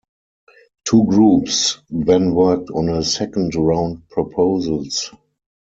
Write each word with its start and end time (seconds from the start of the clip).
Two 0.85 1.05
groups 1.05 1.77
then 1.91 2.33
worked 2.33 2.71
on 2.71 2.89
a 2.89 3.03
second 3.03 3.53
round 3.53 4.09
proposals. 4.09 5.11